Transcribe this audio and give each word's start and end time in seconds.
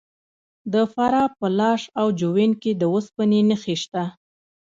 د 0.73 0.75
فراه 0.93 1.29
په 1.39 1.47
لاش 1.59 1.81
او 1.99 2.07
جوین 2.19 2.51
کې 2.61 2.71
د 2.75 2.83
وسپنې 2.93 3.39
نښې 3.49 3.75
شته. 3.83 4.03